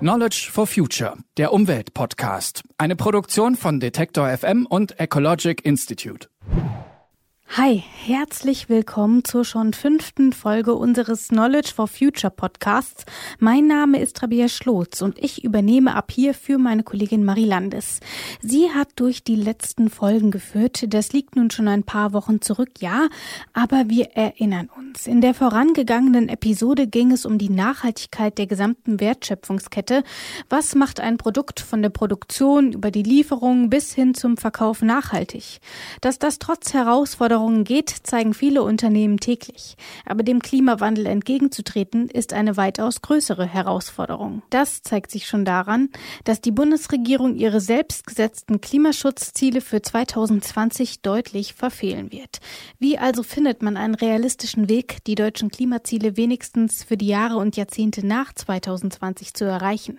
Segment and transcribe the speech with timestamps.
[0.00, 2.62] Knowledge for Future, der Umweltpodcast.
[2.78, 6.26] Eine Produktion von Detektor FM und Ecologic Institute.
[7.56, 13.04] Hi, herzlich willkommen zur schon fünften Folge unseres Knowledge for Future Podcasts.
[13.40, 17.98] Mein Name ist Rabia Schlotz und ich übernehme ab hier für meine Kollegin Marie Landes.
[18.40, 20.94] Sie hat durch die letzten Folgen geführt.
[20.94, 23.08] Das liegt nun schon ein paar Wochen zurück, ja,
[23.52, 25.08] aber wir erinnern uns.
[25.08, 30.04] In der vorangegangenen Episode ging es um die Nachhaltigkeit der gesamten Wertschöpfungskette.
[30.48, 35.58] Was macht ein Produkt von der Produktion über die Lieferung bis hin zum Verkauf nachhaltig?
[36.00, 39.76] Dass das trotz Herausforderungen Veränderungen geht, zeigen viele Unternehmen täglich.
[40.04, 44.42] Aber dem Klimawandel entgegenzutreten, ist eine weitaus größere Herausforderung.
[44.50, 45.88] Das zeigt sich schon daran,
[46.24, 52.40] dass die Bundesregierung ihre selbstgesetzten Klimaschutzziele für 2020 deutlich verfehlen wird.
[52.78, 57.56] Wie also findet man einen realistischen Weg, die deutschen Klimaziele wenigstens für die Jahre und
[57.56, 59.98] Jahrzehnte nach 2020 zu erreichen?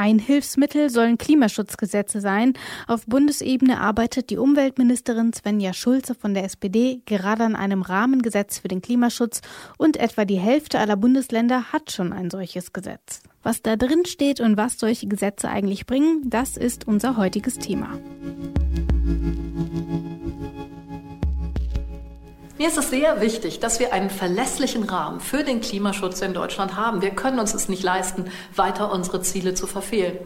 [0.00, 2.54] Ein Hilfsmittel sollen Klimaschutzgesetze sein.
[2.86, 8.68] Auf Bundesebene arbeitet die Umweltministerin Svenja Schulze von der SPD gerade an einem Rahmengesetz für
[8.68, 9.42] den Klimaschutz
[9.76, 13.20] und etwa die Hälfte aller Bundesländer hat schon ein solches Gesetz.
[13.42, 17.98] Was da drin steht und was solche Gesetze eigentlich bringen, das ist unser heutiges Thema.
[22.60, 26.76] Mir ist es sehr wichtig, dass wir einen verlässlichen Rahmen für den Klimaschutz in Deutschland
[26.76, 27.00] haben.
[27.00, 30.18] Wir können uns es nicht leisten, weiter unsere Ziele zu verfehlen.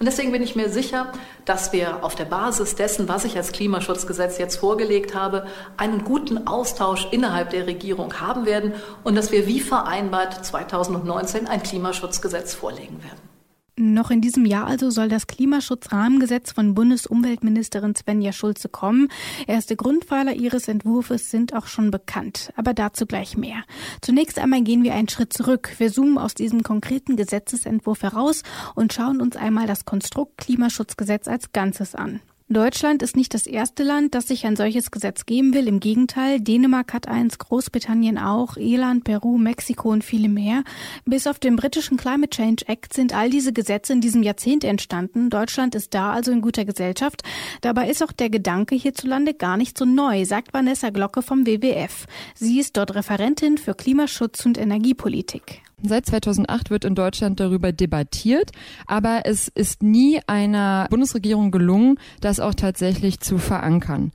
[0.00, 1.12] Und deswegen bin ich mir sicher,
[1.44, 6.46] dass wir auf der Basis dessen, was ich als Klimaschutzgesetz jetzt vorgelegt habe, einen guten
[6.46, 8.72] Austausch innerhalb der Regierung haben werden
[9.04, 13.31] und dass wir wie vereinbart 2019 ein Klimaschutzgesetz vorlegen werden.
[13.78, 19.08] Noch in diesem Jahr also soll das Klimaschutzrahmengesetz von Bundesumweltministerin Svenja Schulze kommen.
[19.46, 23.64] Erste Grundpfeiler ihres Entwurfs sind auch schon bekannt, aber dazu gleich mehr.
[24.02, 25.74] Zunächst einmal gehen wir einen Schritt zurück.
[25.78, 28.42] Wir zoomen aus diesem konkreten Gesetzesentwurf heraus
[28.74, 32.20] und schauen uns einmal das Konstrukt Klimaschutzgesetz als Ganzes an.
[32.54, 35.68] Deutschland ist nicht das erste Land, das sich ein solches Gesetz geben will.
[35.68, 40.64] Im Gegenteil, Dänemark hat eins, Großbritannien auch, Irland, Peru, Mexiko und viele mehr.
[41.04, 45.30] Bis auf den britischen Climate Change Act sind all diese Gesetze in diesem Jahrzehnt entstanden.
[45.30, 47.22] Deutschland ist da also in guter Gesellschaft.
[47.60, 52.06] Dabei ist auch der Gedanke hierzulande gar nicht so neu, sagt Vanessa Glocke vom WWF.
[52.34, 55.62] Sie ist dort Referentin für Klimaschutz und Energiepolitik.
[55.84, 58.52] Seit 2008 wird in Deutschland darüber debattiert,
[58.86, 64.12] aber es ist nie einer Bundesregierung gelungen, das auch tatsächlich zu verankern.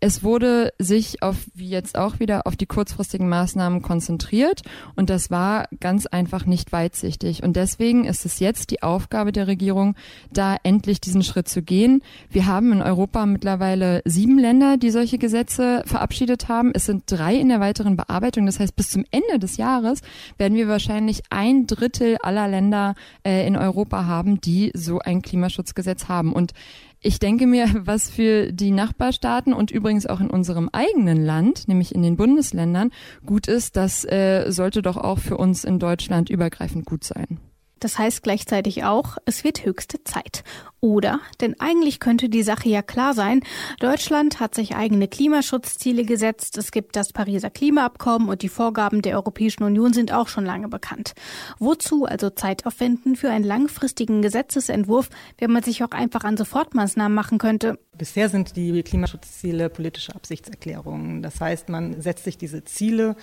[0.00, 4.62] Es wurde sich auf, wie jetzt auch wieder, auf die kurzfristigen Maßnahmen konzentriert
[4.94, 7.42] und das war ganz einfach nicht weitsichtig.
[7.42, 9.96] Und deswegen ist es jetzt die Aufgabe der Regierung,
[10.32, 12.02] da endlich diesen Schritt zu gehen.
[12.30, 16.70] Wir haben in Europa mittlerweile sieben Länder, die solche Gesetze verabschiedet haben.
[16.74, 18.46] Es sind drei in der weiteren Bearbeitung.
[18.46, 20.02] Das heißt, bis zum Ende des Jahres
[20.36, 22.94] werden wir wahrscheinlich ein Drittel aller Länder
[23.24, 26.32] äh, in Europa haben, die so ein Klimaschutzgesetz haben.
[26.32, 26.52] Und
[27.00, 31.94] ich denke mir, was für die Nachbarstaaten und übrigens auch in unserem eigenen Land, nämlich
[31.94, 32.90] in den Bundesländern,
[33.24, 37.38] gut ist, das äh, sollte doch auch für uns in Deutschland übergreifend gut sein.
[37.80, 40.44] Das heißt gleichzeitig auch, es wird höchste Zeit.
[40.80, 43.40] Oder, denn eigentlich könnte die Sache ja klar sein,
[43.80, 49.16] Deutschland hat sich eigene Klimaschutzziele gesetzt, es gibt das Pariser Klimaabkommen und die Vorgaben der
[49.16, 51.14] Europäischen Union sind auch schon lange bekannt.
[51.58, 57.14] Wozu also Zeit aufwenden für einen langfristigen Gesetzesentwurf, wenn man sich auch einfach an Sofortmaßnahmen
[57.14, 57.78] machen könnte?
[57.96, 61.22] Bisher sind die Klimaschutzziele politische Absichtserklärungen.
[61.22, 63.16] Das heißt, man setzt sich diese Ziele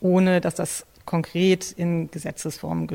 [0.00, 2.86] ohne dass das konkret in Gesetzesform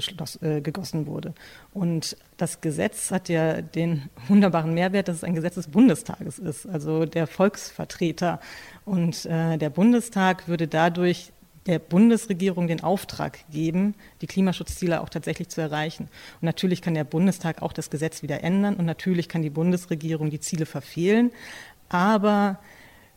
[0.41, 1.33] äh, gegossen wurde.
[1.73, 6.67] Und das Gesetz hat ja den wunderbaren Mehrwert, dass es ein Gesetz des Bundestages ist,
[6.67, 8.39] also der Volksvertreter.
[8.85, 11.31] Und äh, der Bundestag würde dadurch
[11.65, 16.03] der Bundesregierung den Auftrag geben, die Klimaschutzziele auch tatsächlich zu erreichen.
[16.39, 20.29] Und natürlich kann der Bundestag auch das Gesetz wieder ändern und natürlich kann die Bundesregierung
[20.29, 21.31] die Ziele verfehlen.
[21.89, 22.59] Aber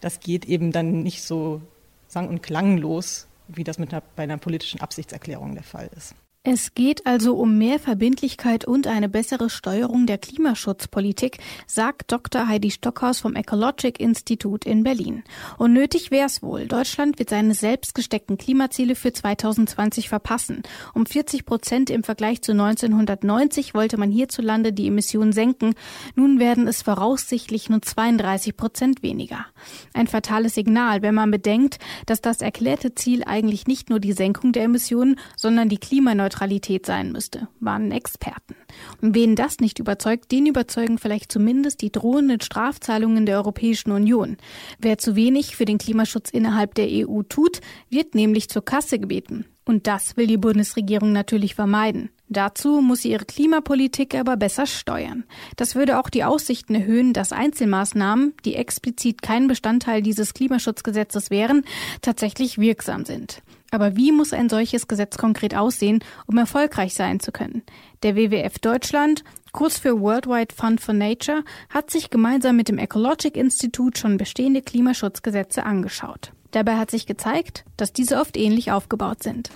[0.00, 1.60] das geht eben dann nicht so
[2.08, 6.14] sang- und klanglos, wie das mit einer, bei einer politischen Absichtserklärung der Fall ist.
[6.48, 12.46] Es geht also um mehr Verbindlichkeit und eine bessere Steuerung der Klimaschutzpolitik, sagt Dr.
[12.46, 15.24] Heidi Stockhaus vom Ecologic Institut in Berlin.
[15.58, 16.68] Und nötig wäre es wohl.
[16.68, 20.62] Deutschland wird seine selbst gesteckten Klimaziele für 2020 verpassen.
[20.94, 25.74] Um 40 Prozent im Vergleich zu 1990 wollte man hierzulande die Emissionen senken.
[26.14, 29.46] Nun werden es voraussichtlich nur 32 Prozent weniger.
[29.94, 34.52] Ein fatales Signal, wenn man bedenkt, dass das erklärte Ziel eigentlich nicht nur die Senkung
[34.52, 38.54] der Emissionen, sondern die Klimaneutralität Neutralität sein müsste, warnen Experten.
[39.00, 44.36] Und wen das nicht überzeugt, den überzeugen vielleicht zumindest die drohenden Strafzahlungen der Europäischen Union.
[44.78, 49.46] Wer zu wenig für den Klimaschutz innerhalb der EU tut, wird nämlich zur Kasse gebeten.
[49.64, 52.10] Und das will die Bundesregierung natürlich vermeiden.
[52.28, 55.24] Dazu muss sie ihre Klimapolitik aber besser steuern.
[55.56, 61.64] Das würde auch die Aussichten erhöhen, dass Einzelmaßnahmen, die explizit kein Bestandteil dieses Klimaschutzgesetzes wären,
[62.02, 63.42] tatsächlich wirksam sind.
[63.70, 67.62] Aber wie muss ein solches Gesetz konkret aussehen, um erfolgreich sein zu können?
[68.02, 73.36] Der WWF Deutschland, kurz für Worldwide Fund for Nature, hat sich gemeinsam mit dem Ecologic
[73.36, 76.32] Institute schon bestehende Klimaschutzgesetze angeschaut.
[76.52, 79.50] Dabei hat sich gezeigt, dass diese oft ähnlich aufgebaut sind.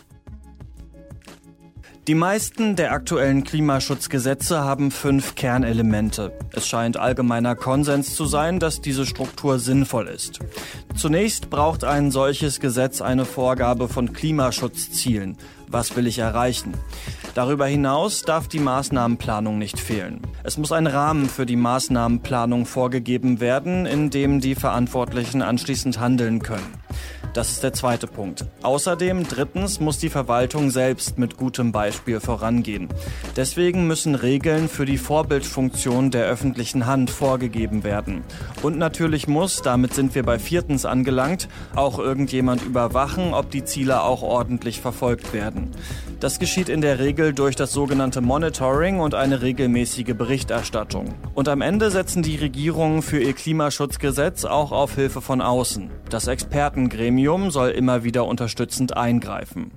[2.11, 6.33] Die meisten der aktuellen Klimaschutzgesetze haben fünf Kernelemente.
[6.53, 10.41] Es scheint allgemeiner Konsens zu sein, dass diese Struktur sinnvoll ist.
[10.97, 15.37] Zunächst braucht ein solches Gesetz eine Vorgabe von Klimaschutzzielen.
[15.71, 16.75] Was will ich erreichen?
[17.35, 20.21] Darüber hinaus darf die Maßnahmenplanung nicht fehlen.
[20.43, 26.43] Es muss ein Rahmen für die Maßnahmenplanung vorgegeben werden, in dem die Verantwortlichen anschließend handeln
[26.43, 26.75] können.
[27.33, 28.45] Das ist der zweite Punkt.
[28.63, 32.89] Außerdem, drittens, muss die Verwaltung selbst mit gutem Beispiel vorangehen.
[33.37, 38.25] Deswegen müssen Regeln für die Vorbildfunktion der öffentlichen Hand vorgegeben werden.
[38.63, 44.03] Und natürlich muss, damit sind wir bei viertens angelangt, auch irgendjemand überwachen, ob die Ziele
[44.03, 45.60] auch ordentlich verfolgt werden.
[46.21, 51.15] Das geschieht in der Regel durch das sogenannte Monitoring und eine regelmäßige Berichterstattung.
[51.35, 55.91] Und am Ende setzen die Regierungen für ihr Klimaschutzgesetz auch auf Hilfe von außen.
[56.11, 59.73] Das Expertengremium Gremium soll immer wieder unterstützend eingreifen.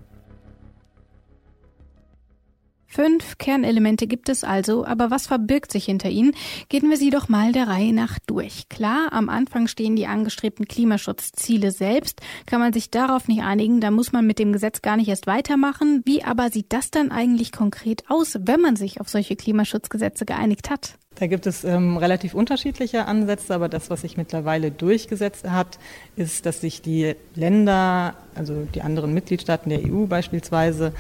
[2.94, 6.36] Fünf Kernelemente gibt es also, aber was verbirgt sich hinter ihnen?
[6.70, 8.70] Gehen wir sie doch mal der Reihe nach durch.
[8.70, 12.22] Klar, am Anfang stehen die angestrebten Klimaschutzziele selbst.
[12.46, 15.26] Kann man sich darauf nicht einigen, da muss man mit dem Gesetz gar nicht erst
[15.26, 16.04] weitermachen.
[16.06, 20.70] Wie aber sieht das dann eigentlich konkret aus, wenn man sich auf solche Klimaschutzgesetze geeinigt
[20.70, 21.00] hat?
[21.16, 25.78] Da gibt es ähm, relativ unterschiedliche Ansätze, aber das, was sich mittlerweile durchgesetzt hat,
[26.16, 30.94] ist, dass sich die Länder, also die anderen Mitgliedstaaten der EU beispielsweise,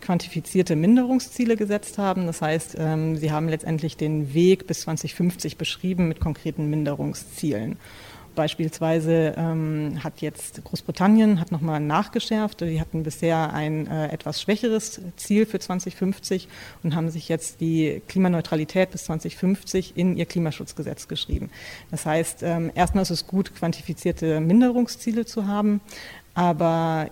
[0.00, 2.26] quantifizierte Minderungsziele gesetzt haben.
[2.26, 7.76] Das heißt, ähm, sie haben letztendlich den Weg bis 2050 beschrieben mit konkreten Minderungszielen.
[8.40, 12.62] Beispielsweise ähm, hat jetzt Großbritannien hat nochmal nachgeschärft.
[12.62, 16.48] Die hatten bisher ein äh, etwas schwächeres Ziel für 2050
[16.82, 21.50] und haben sich jetzt die Klimaneutralität bis 2050 in ihr Klimaschutzgesetz geschrieben.
[21.90, 25.82] Das heißt, ähm, erstmal ist es gut, quantifizierte Minderungsziele zu haben,
[26.32, 27.10] aber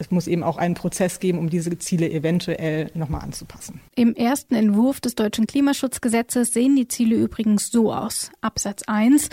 [0.00, 3.80] es muss eben auch einen Prozess geben, um diese Ziele eventuell nochmal anzupassen.
[3.94, 8.30] Im ersten Entwurf des deutschen Klimaschutzgesetzes sehen die Ziele übrigens so aus.
[8.40, 9.28] Absatz 1.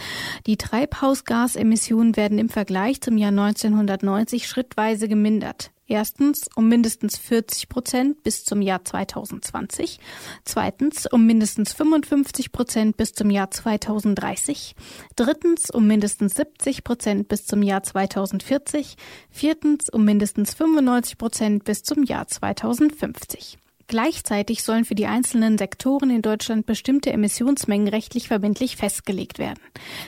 [0.46, 5.72] Die Treibhausgasemissionen werden im Vergleich zum Jahr 1990 schrittweise gemindert.
[5.88, 10.00] Erstens um mindestens 40 Prozent bis zum Jahr 2020.
[10.44, 14.76] Zweitens um mindestens 55 Prozent bis zum Jahr 2030.
[15.16, 18.96] Drittens um mindestens 70 Prozent bis zum Jahr 2040.
[19.30, 23.58] Viertens um mindestens 95 Prozent bis zum Jahr 2050.
[23.90, 29.60] Gleichzeitig sollen für die einzelnen Sektoren in Deutschland bestimmte Emissionsmengen rechtlich verbindlich festgelegt werden.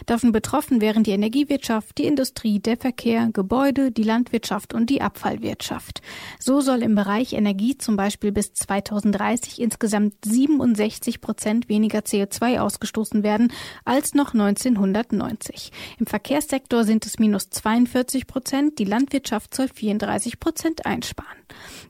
[0.06, 6.02] Davon betroffen wären die Energiewirtschaft, die Industrie, der Verkehr, Gebäude, die Landwirtschaft und die Abfallwirtschaft.
[6.40, 13.24] So soll im Bereich Energie zum Beispiel bis 2030 insgesamt 67 Prozent weniger CO2 ausgestoßen
[13.24, 13.54] werden
[13.86, 15.72] als noch 1990.
[16.00, 21.38] Im Verkehrssektor sind es minus 42 Prozent, die Landwirtschaft soll 34 Prozent einsparen.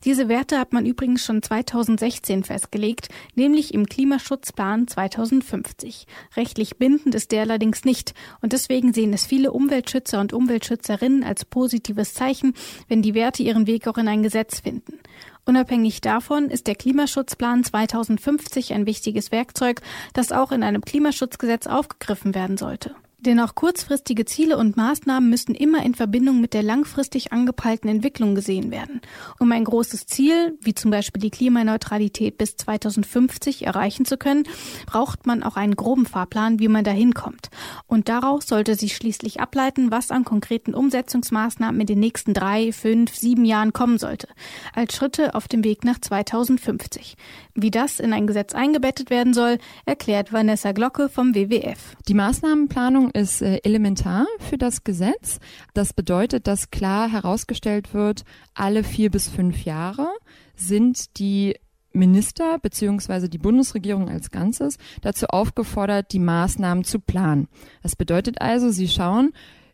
[0.03, 1.41] Diese Werte hat man übrigens schon
[1.79, 6.07] 2016 festgelegt, nämlich im Klimaschutzplan 2050.
[6.35, 11.45] Rechtlich bindend ist der allerdings nicht und deswegen sehen es viele Umweltschützer und Umweltschützerinnen als
[11.45, 12.53] positives Zeichen,
[12.87, 14.99] wenn die Werte ihren Weg auch in ein Gesetz finden.
[15.45, 19.81] Unabhängig davon ist der Klimaschutzplan 2050 ein wichtiges Werkzeug,
[20.13, 22.95] das auch in einem Klimaschutzgesetz aufgegriffen werden sollte.
[23.21, 28.33] Denn auch kurzfristige Ziele und Maßnahmen müssen immer in Verbindung mit der langfristig angepeilten Entwicklung
[28.33, 29.01] gesehen werden.
[29.39, 34.43] Um ein großes Ziel, wie zum Beispiel die Klimaneutralität bis 2050 erreichen zu können,
[34.85, 37.49] braucht man auch einen groben Fahrplan, wie man dahin kommt.
[37.87, 43.15] Und daraus sollte sich schließlich ableiten, was an konkreten Umsetzungsmaßnahmen in den nächsten drei, fünf,
[43.15, 44.29] sieben Jahren kommen sollte.
[44.73, 47.17] Als Schritte auf dem Weg nach 2050.
[47.53, 51.97] Wie das in ein Gesetz eingebettet werden soll, erklärt Vanessa Glocke vom WWF.
[52.07, 55.39] Die Maßnahmenplanung ist äh, elementar für das Gesetz.
[55.73, 58.23] Das bedeutet, dass klar herausgestellt wird,
[58.53, 60.07] alle vier bis fünf Jahre
[60.55, 61.55] sind die
[61.91, 63.27] Minister bzw.
[63.27, 67.47] die Bundesregierung als Ganzes dazu aufgefordert, die Maßnahmen zu planen.
[67.81, 69.33] Das bedeutet also, sie schauen,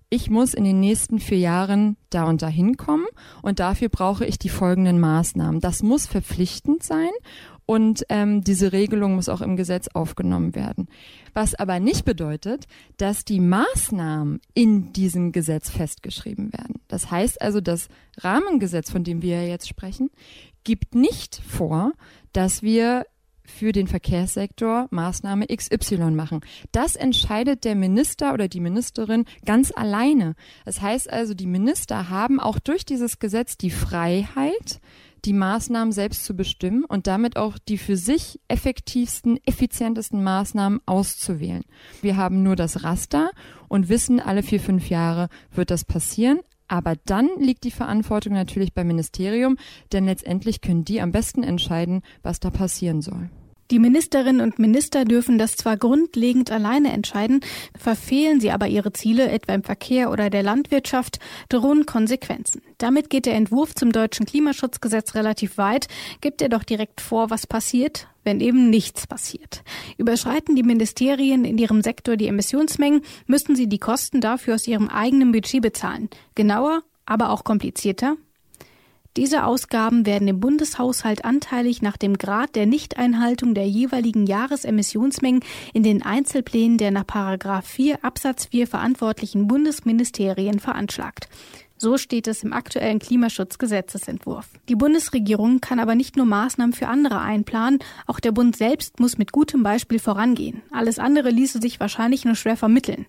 [0.09, 3.07] ich muss in den nächsten vier Jahren da und da hinkommen
[3.41, 5.59] und dafür brauche ich die folgenden Maßnahmen.
[5.59, 7.09] Das muss verpflichtend sein
[7.65, 10.87] und ähm, diese Regelung muss auch im Gesetz aufgenommen werden.
[11.33, 12.65] Was aber nicht bedeutet,
[12.97, 16.81] dass die Maßnahmen in diesem Gesetz festgeschrieben werden.
[16.87, 20.09] Das heißt also, das Rahmengesetz, von dem wir jetzt sprechen,
[20.63, 21.93] gibt nicht vor,
[22.33, 23.05] dass wir
[23.45, 26.41] für den Verkehrssektor Maßnahme XY machen.
[26.71, 30.35] Das entscheidet der Minister oder die Ministerin ganz alleine.
[30.65, 34.81] Das heißt also, die Minister haben auch durch dieses Gesetz die Freiheit,
[35.25, 41.63] die Maßnahmen selbst zu bestimmen und damit auch die für sich effektivsten, effizientesten Maßnahmen auszuwählen.
[42.01, 43.31] Wir haben nur das Raster
[43.67, 46.39] und wissen, alle vier, fünf Jahre wird das passieren.
[46.67, 49.57] Aber dann liegt die Verantwortung natürlich beim Ministerium,
[49.91, 53.29] denn letztendlich können die am besten entscheiden, was da passieren soll.
[53.71, 57.39] Die Ministerinnen und Minister dürfen das zwar grundlegend alleine entscheiden,
[57.75, 61.17] verfehlen sie aber ihre Ziele, etwa im Verkehr oder der Landwirtschaft,
[61.49, 62.61] drohen Konsequenzen.
[62.77, 65.87] Damit geht der Entwurf zum deutschen Klimaschutzgesetz relativ weit,
[66.21, 69.63] gibt er doch direkt vor, was passiert, wenn eben nichts passiert.
[69.97, 74.89] Überschreiten die Ministerien in ihrem Sektor die Emissionsmengen, müssen sie die Kosten dafür aus ihrem
[74.89, 76.09] eigenen Budget bezahlen.
[76.35, 78.15] Genauer, aber auch komplizierter,
[79.17, 85.41] diese Ausgaben werden im Bundeshaushalt anteilig nach dem Grad der Nichteinhaltung der jeweiligen Jahresemissionsmengen
[85.73, 87.05] in den Einzelplänen der nach
[87.63, 91.29] 4 Absatz 4 verantwortlichen Bundesministerien veranschlagt.
[91.77, 94.47] So steht es im aktuellen Klimaschutzgesetzesentwurf.
[94.69, 99.17] Die Bundesregierung kann aber nicht nur Maßnahmen für andere einplanen, auch der Bund selbst muss
[99.17, 100.61] mit gutem Beispiel vorangehen.
[100.71, 103.05] Alles andere ließe sich wahrscheinlich nur schwer vermitteln.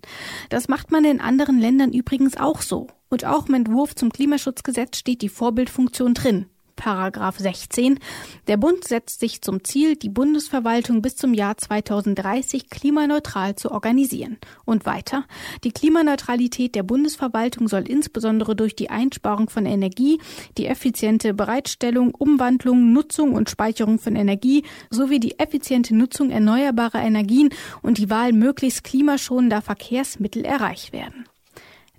[0.51, 2.89] Das macht man in anderen Ländern übrigens auch so.
[3.09, 6.47] Und auch im Entwurf zum Klimaschutzgesetz steht die Vorbildfunktion drin.
[6.77, 7.99] Paragraph 16.
[8.47, 14.37] Der Bund setzt sich zum Ziel, die Bundesverwaltung bis zum Jahr 2030 klimaneutral zu organisieren.
[14.65, 15.25] Und weiter.
[15.65, 20.21] Die Klimaneutralität der Bundesverwaltung soll insbesondere durch die Einsparung von Energie,
[20.59, 27.49] die effiziente Bereitstellung, Umwandlung, Nutzung und Speicherung von Energie sowie die effiziente Nutzung erneuerbarer Energien
[27.83, 31.25] und die Wahl möglichst klimaschonender Verkehrsmittel erreicht werden.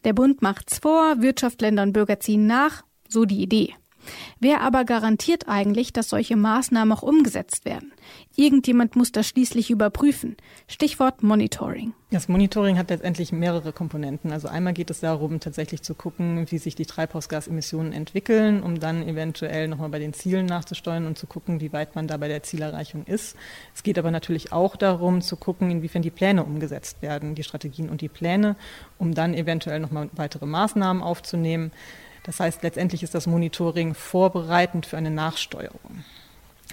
[0.08, 3.74] Der Bund macht's vor, Wirtschaft, Länder und Bürger ziehen nach, so die Idee.
[4.40, 7.92] Wer aber garantiert eigentlich, dass solche Maßnahmen auch umgesetzt werden?
[8.36, 10.38] Irgendjemand muss das schließlich überprüfen.
[10.68, 11.94] Stichwort Monitoring.
[12.10, 14.32] Das Monitoring hat letztendlich mehrere Komponenten.
[14.32, 19.06] Also einmal geht es darum, tatsächlich zu gucken, wie sich die Treibhausgasemissionen entwickeln, um dann
[19.06, 22.44] eventuell nochmal bei den Zielen nachzusteuern und zu gucken, wie weit man da bei der
[22.44, 23.36] Zielerreichung ist.
[23.76, 27.90] Es geht aber natürlich auch darum, zu gucken, inwiefern die Pläne umgesetzt werden, die Strategien
[27.90, 28.56] und die Pläne,
[28.98, 31.72] um dann eventuell nochmal weitere Maßnahmen aufzunehmen.
[32.27, 36.03] Das heißt, letztendlich ist das Monitoring vorbereitend für eine Nachsteuerung.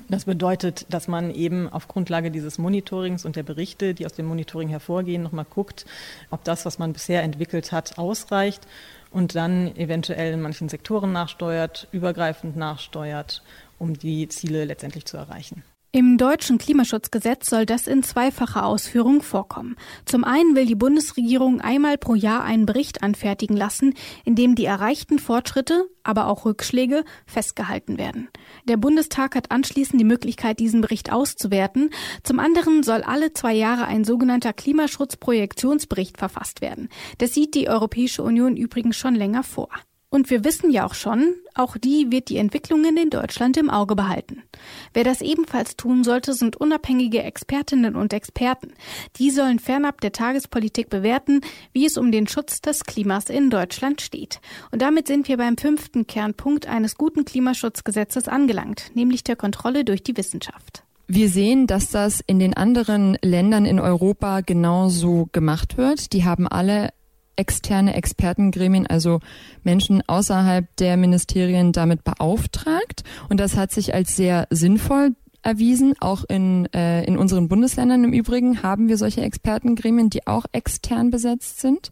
[0.09, 4.27] Das bedeutet, dass man eben auf Grundlage dieses Monitorings und der Berichte, die aus dem
[4.27, 5.87] Monitoring hervorgehen, nochmal guckt,
[6.31, 8.67] ob das, was man bisher entwickelt hat, ausreicht
[9.13, 13.45] und dann eventuell in manchen Sektoren nachsteuert, übergreifend nachsteuert,
[13.79, 15.63] um die Ziele letztendlich zu erreichen.
[15.97, 19.77] Im deutschen Klimaschutzgesetz soll das in zweifacher Ausführung vorkommen.
[20.07, 24.65] Zum einen will die Bundesregierung einmal pro Jahr einen Bericht anfertigen lassen, in dem die
[24.65, 28.29] erreichten Fortschritte, aber auch Rückschläge festgehalten werden.
[28.65, 31.91] Der Bundestag hat anschließend die Möglichkeit, diesen Bericht auszuwerten.
[32.25, 36.89] Zum anderen soll alle zwei Jahre ein sogenannter Klimaschutzprojektionsbericht verfasst werden.
[37.19, 39.69] Das sieht die Europäische Union übrigens schon länger vor.
[40.15, 43.97] Und wir wissen ja auch schon, auch die wird die Entwicklungen in Deutschland im Auge
[43.97, 44.45] behalten.
[44.93, 48.75] Wer das ebenfalls tun sollte, sind unabhängige Expertinnen und Experten.
[49.17, 51.41] Die sollen fernab der Tagespolitik bewerten,
[51.73, 54.41] wie es um den Schutz des Klimas in Deutschland steht.
[54.71, 60.05] Und damit sind wir beim fünften Kernpunkt eines guten Klimaschutzgesetzes angelangt, nämlich der Kontrolle durch
[60.05, 60.85] die Wissenschaft.
[61.09, 66.13] Wir sehen, dass das in den anderen Ländern in Europa genauso gemacht wird.
[66.13, 66.91] Die haben alle
[67.37, 69.21] externe Expertengremien, also
[69.63, 73.05] Menschen außerhalb der Ministerien damit beauftragt.
[73.29, 75.95] Und das hat sich als sehr sinnvoll erwiesen.
[76.01, 81.11] Auch in, äh, in unseren Bundesländern im Übrigen haben wir solche Expertengremien, die auch extern
[81.11, 81.91] besetzt sind.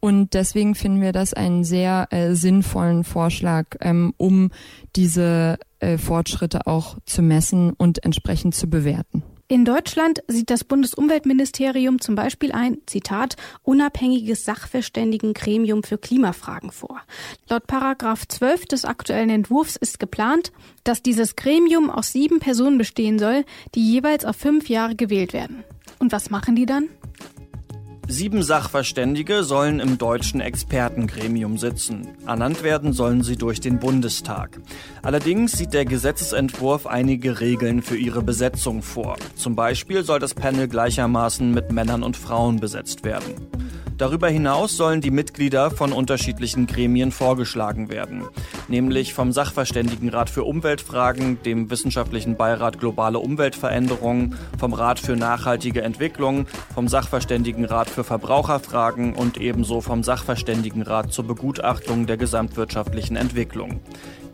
[0.00, 4.50] Und deswegen finden wir das einen sehr äh, sinnvollen Vorschlag, ähm, um
[4.94, 9.22] diese äh, Fortschritte auch zu messen und entsprechend zu bewerten.
[9.48, 17.00] In Deutschland sieht das Bundesumweltministerium zum Beispiel ein, Zitat, unabhängiges Sachverständigengremium für Klimafragen vor.
[17.48, 20.50] Laut Paragraph 12 des aktuellen Entwurfs ist geplant,
[20.82, 23.44] dass dieses Gremium aus sieben Personen bestehen soll,
[23.76, 25.62] die jeweils auf fünf Jahre gewählt werden.
[26.00, 26.88] Und was machen die dann?
[28.08, 32.06] Sieben Sachverständige sollen im deutschen Expertengremium sitzen.
[32.24, 34.60] Ernannt werden sollen sie durch den Bundestag.
[35.02, 39.16] Allerdings sieht der Gesetzesentwurf einige Regeln für ihre Besetzung vor.
[39.34, 43.34] Zum Beispiel soll das Panel gleichermaßen mit Männern und Frauen besetzt werden.
[43.98, 48.24] Darüber hinaus sollen die Mitglieder von unterschiedlichen Gremien vorgeschlagen werden,
[48.68, 56.46] nämlich vom Sachverständigenrat für Umweltfragen, dem Wissenschaftlichen Beirat Globale Umweltveränderungen, vom Rat für nachhaltige Entwicklung,
[56.74, 63.80] vom Sachverständigenrat für Verbraucherfragen und ebenso vom Sachverständigenrat zur Begutachtung der gesamtwirtschaftlichen Entwicklung.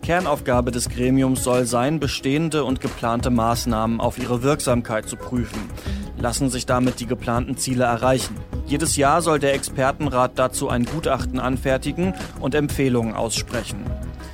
[0.03, 5.71] Kernaufgabe des Gremiums soll sein, bestehende und geplante Maßnahmen auf ihre Wirksamkeit zu prüfen.
[6.19, 8.37] Lassen sich damit die geplanten Ziele erreichen?
[8.67, 13.85] Jedes Jahr soll der Expertenrat dazu ein Gutachten anfertigen und Empfehlungen aussprechen.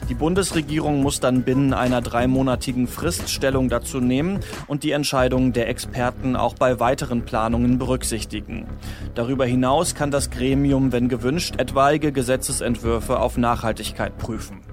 [0.08, 5.68] Die Bundesregierung muss dann binnen einer dreimonatigen Frist Stellung dazu nehmen und die Entscheidungen der
[5.68, 8.66] Experten auch bei weiteren Planungen berücksichtigen.
[9.14, 14.67] Darüber hinaus kann das Gremium, wenn gewünscht, etwaige Gesetzesentwürfe auf Nachhaltigkeit prüfen.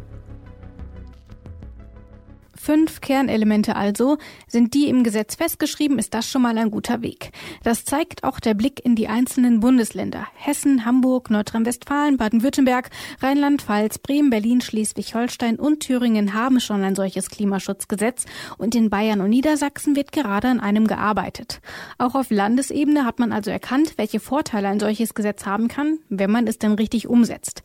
[2.66, 4.18] Fünf Kernelemente also.
[4.48, 7.32] Sind die im Gesetz festgeschrieben, ist das schon mal ein guter Weg.
[7.62, 10.26] Das zeigt auch der Blick in die einzelnen Bundesländer.
[10.34, 12.90] Hessen, Hamburg, Nordrhein-Westfalen, Baden-Württemberg,
[13.22, 18.26] Rheinland-Pfalz, Bremen, Berlin, Schleswig-Holstein und Thüringen haben schon ein solches Klimaschutzgesetz
[18.58, 21.62] und in Bayern und Niedersachsen wird gerade an einem gearbeitet.
[22.00, 26.32] Auch auf Landesebene hat man also erkannt, welche Vorteile ein solches Gesetz haben kann, wenn
[26.32, 27.62] man es denn richtig umsetzt.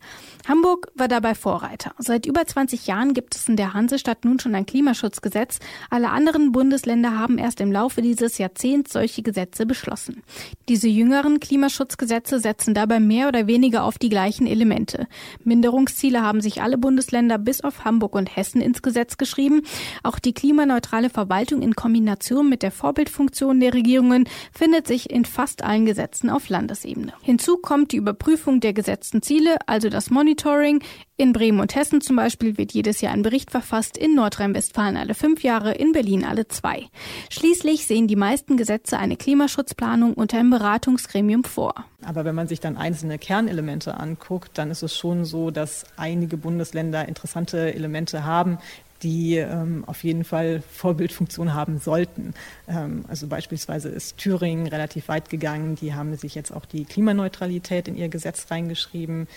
[0.47, 1.95] Hamburg war dabei Vorreiter.
[1.97, 5.59] Seit über 20 Jahren gibt es in der Hansestadt nun schon ein Klimaschutzgesetz Klimaschutzgesetz.
[5.89, 10.21] Alle anderen Bundesländer haben erst im Laufe dieses Jahrzehnts solche Gesetze beschlossen.
[10.67, 15.07] Diese jüngeren Klimaschutzgesetze setzen dabei mehr oder weniger auf die gleichen Elemente.
[15.43, 19.61] Minderungsziele haben sich alle Bundesländer bis auf Hamburg und Hessen ins Gesetz geschrieben.
[20.03, 25.63] Auch die klimaneutrale Verwaltung in Kombination mit der Vorbildfunktion der Regierungen findet sich in fast
[25.63, 27.13] allen Gesetzen auf Landesebene.
[27.21, 30.83] Hinzu kommt die Überprüfung der gesetzten Ziele, also das Monitoring.
[31.21, 35.13] In Bremen und Hessen zum Beispiel wird jedes Jahr ein Bericht verfasst, in Nordrhein-Westfalen alle
[35.13, 36.87] fünf Jahre, in Berlin alle zwei.
[37.29, 41.75] Schließlich sehen die meisten Gesetze eine Klimaschutzplanung unter einem Beratungsgremium vor.
[42.03, 46.37] Aber wenn man sich dann einzelne Kernelemente anguckt, dann ist es schon so, dass einige
[46.37, 48.57] Bundesländer interessante Elemente haben,
[49.03, 52.33] die ähm, auf jeden Fall Vorbildfunktion haben sollten.
[52.67, 55.75] Ähm, also beispielsweise ist Thüringen relativ weit gegangen.
[55.75, 59.27] Die haben sich jetzt auch die Klimaneutralität in ihr Gesetz reingeschrieben.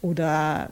[0.00, 0.70] Oder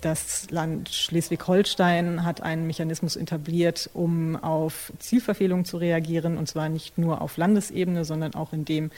[0.00, 6.98] das Land Schleswig-Holstein hat einen Mechanismus etabliert, um auf Zielverfehlungen zu reagieren, und zwar nicht
[6.98, 8.90] nur auf Landesebene, sondern auch indem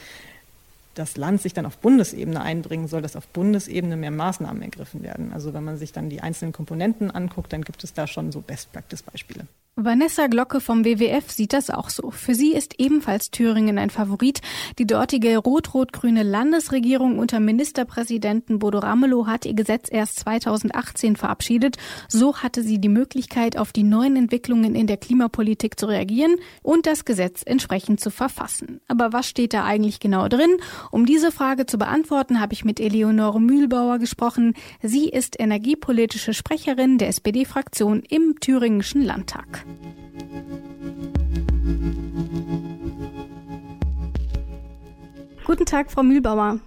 [0.95, 5.33] das Land sich dann auf Bundesebene einbringen soll, dass auf Bundesebene mehr Maßnahmen ergriffen werden.
[5.33, 8.41] Also wenn man sich dann die einzelnen Komponenten anguckt, dann gibt es da schon so
[8.41, 9.47] Best-Practice-Beispiele.
[9.83, 12.11] Vanessa Glocke vom WWF sieht das auch so.
[12.11, 14.43] Für sie ist ebenfalls Thüringen ein Favorit.
[14.79, 21.79] Die dortige rot-rot-grüne Landesregierung unter Ministerpräsidenten Bodo Ramelow hat ihr Gesetz erst 2018 verabschiedet.
[22.09, 26.87] So hatte sie die Möglichkeit, auf die neuen Entwicklungen in der Klimapolitik zu reagieren und
[26.87, 28.83] das Gesetz entsprechend zu verfassen.
[28.87, 30.59] Aber was steht da eigentlich genau drin?
[30.91, 34.53] Um diese Frage zu beantworten, habe ich mit Eleonore Mühlbauer gesprochen.
[34.83, 39.65] Sie ist energiepolitische Sprecherin der SPD-Fraktion im Thüringischen Landtag.
[45.45, 46.61] Guten Tag, Frau Mühlbauer.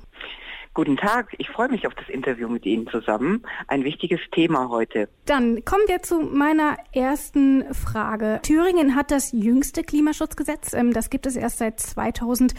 [0.76, 3.44] Guten Tag, ich freue mich auf das Interview mit Ihnen zusammen.
[3.68, 5.08] Ein wichtiges Thema heute.
[5.26, 8.40] Dann kommen wir zu meiner ersten Frage.
[8.42, 10.74] Thüringen hat das jüngste Klimaschutzgesetz.
[10.74, 12.56] Ähm, das gibt es erst seit 2018.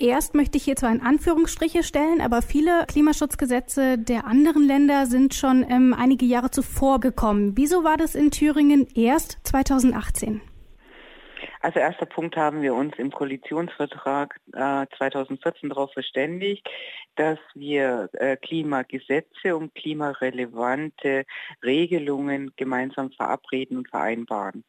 [0.00, 5.32] Erst möchte ich hier zwar in Anführungsstriche stellen, aber viele Klimaschutzgesetze der anderen Länder sind
[5.32, 7.52] schon ähm, einige Jahre zuvor gekommen.
[7.56, 10.42] Wieso war das in Thüringen erst 2018?
[11.62, 16.68] Also erster Punkt haben wir uns im Koalitionsvertrag äh, 2014 darauf verständigt,
[17.14, 21.24] dass wir äh, Klimagesetze und klimarelevante
[21.62, 24.64] Regelungen gemeinsam verabreden und vereinbaren.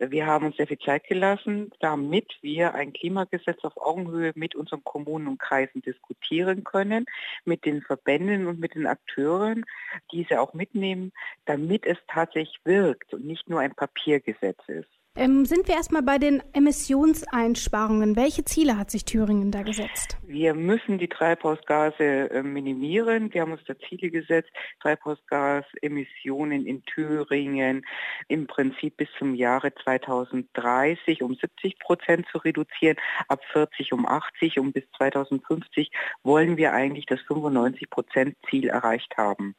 [0.00, 4.82] Wir haben uns sehr viel Zeit gelassen, damit wir ein Klimagesetz auf Augenhöhe mit unseren
[4.82, 7.06] Kommunen und Kreisen diskutieren können,
[7.44, 9.64] mit den Verbänden und mit den Akteuren,
[10.10, 11.12] diese auch mitnehmen,
[11.44, 15.03] damit es tatsächlich wirkt und nicht nur ein Papiergesetz ist.
[15.16, 18.16] Ähm, sind wir erstmal bei den Emissionseinsparungen.
[18.16, 20.18] Welche Ziele hat sich Thüringen da gesetzt?
[20.26, 23.32] Wir müssen die Treibhausgase äh, minimieren.
[23.32, 24.50] Wir haben uns da Ziele gesetzt,
[24.82, 27.86] Treibhausgasemissionen in Thüringen
[28.26, 32.96] im Prinzip bis zum Jahre 2030 um 70 Prozent zu reduzieren,
[33.28, 35.92] ab 40 um 80 und bis 2050
[36.24, 39.54] wollen wir eigentlich das 95 Prozent Ziel erreicht haben.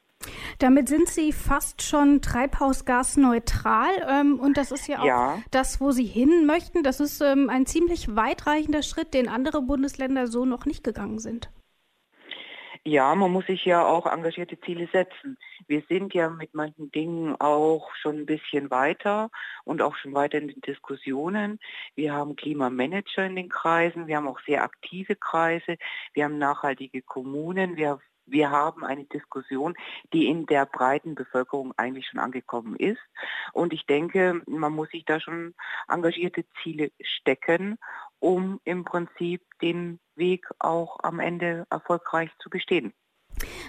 [0.60, 5.44] Damit sind Sie fast schon treibhausgasneutral ähm, und das ist ja auch ja.
[5.52, 6.84] das, wo Sie hin möchten.
[6.84, 11.50] Das ist ähm, ein ziemlich weitreichender Schritt, den andere Bundesländer so noch nicht gegangen sind.
[12.88, 15.40] Ja, man muss sich ja auch engagierte Ziele setzen.
[15.66, 19.32] Wir sind ja mit manchen Dingen auch schon ein bisschen weiter
[19.64, 21.60] und auch schon weiter in den Diskussionen.
[21.96, 25.78] Wir haben Klimamanager in den Kreisen, wir haben auch sehr aktive Kreise,
[26.14, 29.76] wir haben nachhaltige Kommunen, wir wir haben eine Diskussion,
[30.14, 33.02] die in der breiten Bevölkerung eigentlich schon angekommen ist.
[33.54, 35.54] Und ich denke, man muss sich da schon
[35.88, 37.78] engagierte Ziele stecken,
[38.20, 42.94] um im Prinzip den Weg auch am Ende erfolgreich zu bestehen.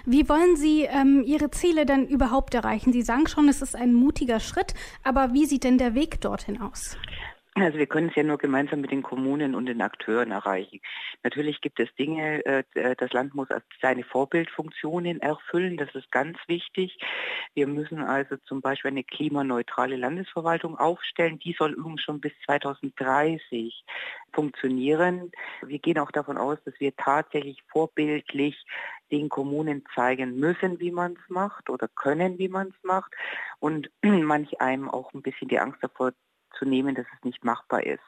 [0.05, 2.93] Wie wollen Sie ähm, Ihre Ziele denn überhaupt erreichen?
[2.93, 6.61] Sie sagen schon, es ist ein mutiger Schritt, aber wie sieht denn der Weg dorthin
[6.61, 6.97] aus?
[7.59, 10.79] Also wir können es ja nur gemeinsam mit den Kommunen und den Akteuren erreichen.
[11.23, 13.47] Natürlich gibt es Dinge, äh, das Land muss
[13.81, 16.99] seine Vorbildfunktionen erfüllen, das ist ganz wichtig.
[17.55, 21.39] Wir müssen also zum Beispiel eine klimaneutrale Landesverwaltung aufstellen.
[21.39, 23.83] Die soll übrigens schon bis 2030
[24.33, 25.31] funktionieren.
[25.63, 28.63] Wir gehen auch davon aus, dass wir tatsächlich vorbildlich
[29.09, 33.13] den Kommunen zeigen müssen, wie man es macht oder können, wie man es macht
[33.59, 36.11] und manch einem auch ein bisschen die Angst davor
[36.57, 38.03] zu nehmen, dass es nicht machbar ist.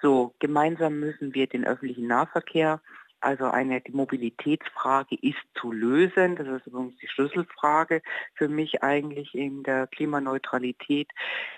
[0.00, 2.80] So, gemeinsam müssen wir den öffentlichen Nahverkehr
[3.22, 6.34] also eine die Mobilitätsfrage ist zu lösen.
[6.36, 8.02] Das ist übrigens die Schlüsselfrage
[8.34, 11.08] für mich eigentlich in der Klimaneutralität.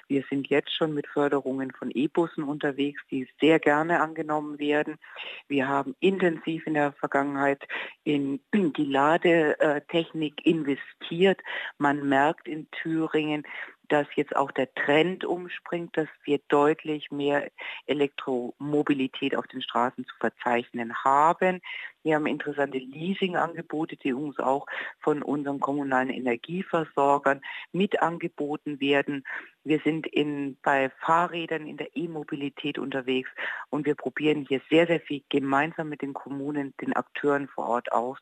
[0.07, 4.99] Wir sind jetzt schon mit Förderungen von E-Bussen unterwegs, die sehr gerne angenommen werden.
[5.49, 7.67] Wir haben intensiv in der Vergangenheit
[8.05, 11.41] in die Ladetechnik investiert.
[11.79, 13.45] Man merkt in Thüringen,
[13.95, 17.49] dass jetzt auch der Trend umspringt, dass wir deutlich mehr
[17.87, 21.61] Elektromobilität auf den Straßen zu verzeichnen haben.
[22.03, 24.67] Wir haben interessante Leasingangebote, die uns auch
[24.99, 29.23] von unseren kommunalen Energieversorgern mit angeboten werden.
[29.63, 33.31] Wir sind in, bei Fahrrädern in der E-Mobilität unterwegs
[33.71, 37.93] und wir probieren hier sehr, sehr viel gemeinsam mit den Kommunen, den Akteuren vor Ort
[37.93, 38.19] aus.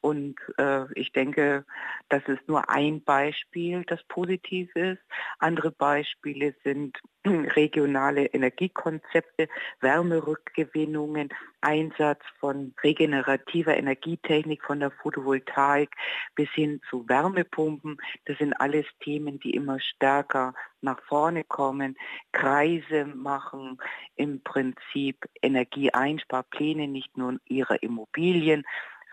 [0.00, 1.64] Und äh, ich denke,
[2.08, 5.02] das ist nur ein Beispiel, das positiv ist.
[5.38, 9.48] Andere Beispiele sind regionale Energiekonzepte,
[9.80, 11.30] Wärmerückgewinnungen,
[11.60, 15.90] Einsatz von regenerativer Energietechnik, von der Photovoltaik
[16.36, 17.96] bis hin zu Wärmepumpen.
[18.26, 21.96] Das sind alles Themen, die immer stärker nach vorne kommen,
[22.32, 23.78] Kreise machen,
[24.14, 28.64] im Prinzip Energieeinsparpläne, nicht nur ihrer Immobilien,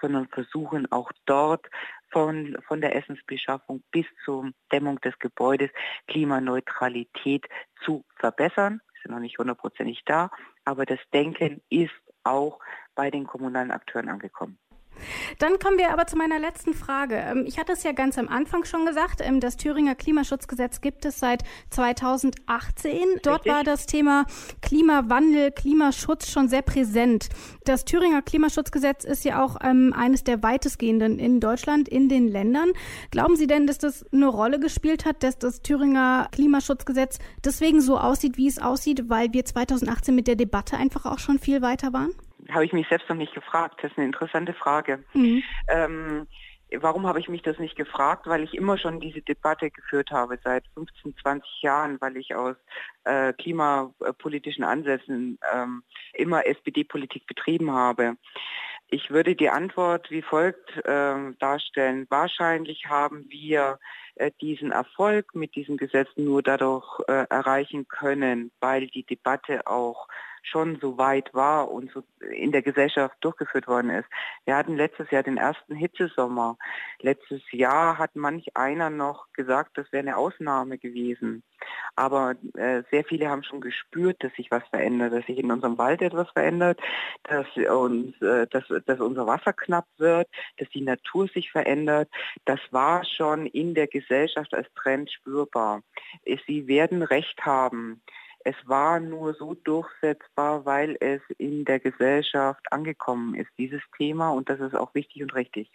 [0.04, 1.66] sondern versuchen auch dort
[2.12, 5.72] von, von der Essensbeschaffung bis zur Dämmung des Gebäudes
[6.08, 7.48] Klimaneutralität
[7.86, 8.82] zu verbessern.
[9.02, 10.30] Sind noch nicht hundertprozentig da,
[10.66, 12.60] aber das Denken ist auch
[12.96, 14.60] bei den kommunalen Akteuren angekommen.
[15.40, 17.16] Dann kommen wir aber zu meiner letzten Frage.
[17.16, 21.06] Ähm, ich hatte es ja ganz am Anfang schon gesagt, ähm, das Thüringer Klimaschutzgesetz gibt
[21.06, 22.94] es seit 2018.
[23.22, 23.52] Dort Richtig.
[23.52, 24.26] war das Thema
[24.62, 27.30] Klimawandel, Klimaschutz schon sehr präsent.
[27.66, 32.72] Das Thüringer Klimaschutzgesetz ist ja auch ähm, eines der weitestgehenden in Deutschland, in den Ländern.
[33.12, 37.98] Glauben Sie denn, dass das eine Rolle gespielt hat, dass das Thüringer Klimaschutzgesetz deswegen so
[37.98, 41.94] aussieht, wie es aussieht, weil wir 2018 mit der Debatte einfach auch schon viel weiter
[41.94, 42.14] waren?
[42.54, 43.80] Habe ich mich selbst noch nicht gefragt.
[43.82, 45.04] Das ist eine interessante Frage.
[45.14, 45.44] Mhm.
[45.68, 46.28] Ähm,
[46.80, 48.28] warum habe ich mich das nicht gefragt?
[48.28, 52.56] Weil ich immer schon diese Debatte geführt habe, seit 15, 20 Jahren, weil ich aus
[53.04, 58.16] äh, klimapolitischen Ansätzen ähm, immer SPD-Politik betrieben habe.
[58.90, 62.06] Ich würde die Antwort wie folgt äh, darstellen.
[62.10, 63.80] Wahrscheinlich haben wir
[64.16, 70.08] äh, diesen Erfolg mit diesem Gesetz nur dadurch äh, erreichen können, weil die Debatte auch
[70.44, 74.08] schon so weit war und so in der Gesellschaft durchgeführt worden ist.
[74.46, 76.58] Wir hatten letztes Jahr den ersten Hitzesommer.
[77.00, 81.44] Letztes Jahr hat manch einer noch gesagt, das wäre eine Ausnahme gewesen.
[81.96, 85.78] Aber äh, sehr viele haben schon gespürt, dass sich was verändert, dass sich in unserem
[85.78, 86.80] Wald etwas verändert,
[87.24, 90.28] dass uns, äh, dass, dass unser Wasser knapp wird,
[90.58, 92.10] dass die Natur sich verändert.
[92.46, 95.82] Das war schon in der Gesellschaft als Trend spürbar.
[96.48, 98.02] Sie werden Recht haben.
[98.46, 104.50] Es war nur so durchsetzbar, weil es in der Gesellschaft angekommen ist, dieses Thema, und
[104.50, 105.70] das ist auch wichtig und richtig.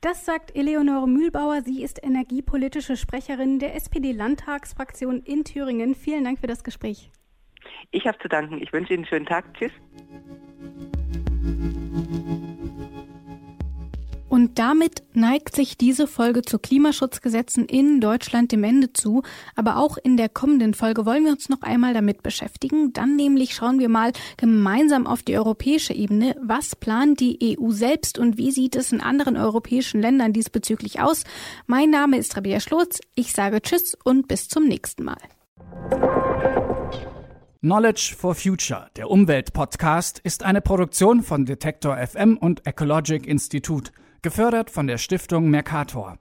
[0.00, 1.62] Das sagt Eleonore Mühlbauer.
[1.62, 5.94] Sie ist energiepolitische Sprecherin der SPD-Landtagsfraktion in Thüringen.
[5.94, 7.10] Vielen Dank für das Gespräch.
[7.90, 8.60] Ich habe zu danken.
[8.60, 9.44] Ich wünsche Ihnen einen schönen Tag.
[9.54, 9.72] Tschüss.
[14.42, 19.22] Und damit neigt sich diese Folge zu Klimaschutzgesetzen in Deutschland dem Ende zu.
[19.54, 22.92] Aber auch in der kommenden Folge wollen wir uns noch einmal damit beschäftigen.
[22.92, 26.34] Dann nämlich schauen wir mal gemeinsam auf die europäische Ebene.
[26.42, 31.22] Was plant die EU selbst und wie sieht es in anderen europäischen Ländern diesbezüglich aus?
[31.68, 32.98] Mein Name ist Rabia Schlotz.
[33.14, 35.18] Ich sage Tschüss und bis zum nächsten Mal.
[37.60, 43.92] Knowledge for Future, der Umweltpodcast, ist eine Produktion von Detektor FM und Ecologic Institute.
[44.24, 46.16] Gefördert von der Stiftung Mercator.